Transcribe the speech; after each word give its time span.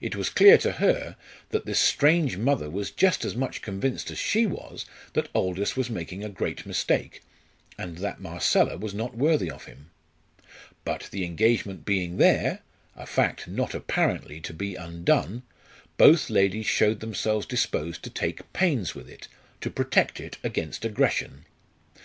It 0.00 0.14
was 0.14 0.30
clear 0.30 0.58
to 0.58 0.70
her 0.74 1.16
that 1.50 1.66
this 1.66 1.80
strange 1.80 2.36
mother 2.36 2.70
was 2.70 2.92
just 2.92 3.24
as 3.24 3.34
much 3.34 3.62
convinced 3.62 4.12
as 4.12 4.18
she 4.18 4.46
was 4.46 4.86
that 5.14 5.28
Aldous 5.34 5.76
was 5.76 5.90
making 5.90 6.22
a 6.22 6.28
great 6.28 6.64
mistake, 6.66 7.20
and 7.76 7.98
that 7.98 8.20
Marcella 8.20 8.76
was 8.78 8.94
not 8.94 9.16
worthy 9.16 9.50
of 9.50 9.64
him. 9.64 9.90
But 10.84 11.08
the 11.10 11.24
engagement 11.24 11.84
being 11.84 12.18
there 12.18 12.60
a 12.94 13.06
fact 13.06 13.48
not 13.48 13.74
apparently 13.74 14.40
to 14.42 14.54
be 14.54 14.76
undone 14.76 15.42
both 15.96 16.30
ladies 16.30 16.66
showed 16.66 17.00
themselves 17.00 17.44
disposed 17.44 18.04
to 18.04 18.10
take 18.10 18.52
pains 18.52 18.94
with 18.94 19.08
it, 19.10 19.26
to 19.62 19.68
protect 19.68 20.20
it 20.20 20.38
against 20.44 20.84
aggression. 20.84 21.38
Mrs. 21.44 21.84